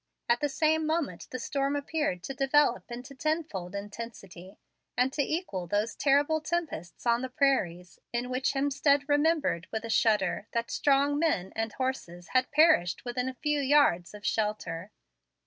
At 0.27 0.39
the 0.39 0.49
same 0.49 0.87
moment 0.87 1.27
the 1.29 1.37
storm 1.37 1.75
appeared 1.75 2.23
to 2.23 2.33
develop 2.33 2.89
into 2.91 3.13
tenfold 3.13 3.75
intensity, 3.75 4.57
and 4.97 5.13
to 5.13 5.21
equal 5.21 5.67
those 5.67 5.95
terrible 5.95 6.41
tempests 6.41 7.05
on 7.05 7.21
the 7.21 7.29
prairies 7.29 7.99
in 8.11 8.31
which 8.31 8.53
Hemstead 8.53 9.07
remembered, 9.07 9.67
with 9.71 9.85
a 9.85 9.91
shudder, 9.91 10.47
that 10.53 10.71
strong 10.71 11.19
men 11.19 11.53
and 11.55 11.73
horses 11.73 12.29
had 12.29 12.49
perished 12.49 13.05
within 13.05 13.29
a 13.29 13.35
few 13.35 13.59
yards 13.59 14.15
of 14.15 14.25
shelter. 14.25 14.89